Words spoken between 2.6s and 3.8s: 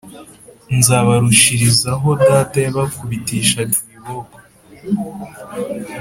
yabakubitishaga